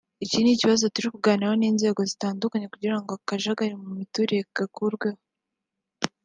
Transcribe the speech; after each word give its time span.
iki 0.23 0.37
ni 0.41 0.51
ikibazo 0.55 0.83
turimo 0.93 1.13
kuganiraho 1.15 1.55
n’inzego 1.57 1.99
zitandukanye 2.11 2.65
kugira 2.73 2.95
ngo 2.99 3.11
akajagari 3.19 3.73
mu 3.81 3.89
miturire 3.97 4.41
gakurweho 4.55 5.19